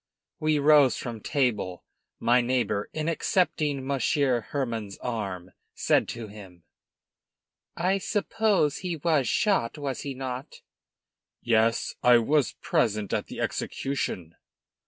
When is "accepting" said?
3.07-3.85